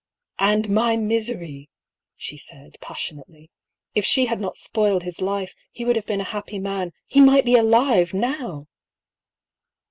"And— 0.39 0.65
^my 0.69 0.99
misery!" 0.99 1.69
she 2.15 2.35
said, 2.35 2.77
passionately. 2.81 3.51
"If 3.93 4.03
she 4.03 4.25
had 4.25 4.39
not 4.41 4.57
spoiled 4.57 5.03
his 5.03 5.21
life, 5.21 5.53
he 5.71 5.85
would 5.85 5.95
have 5.95 6.07
been 6.07 6.21
a 6.21 6.33
happy 6.33 6.57
man— 6.57 6.93
he 7.13 7.21
might 7.21 7.45
be 7.45 7.55
alive, 7.55 8.11
now 8.11 8.65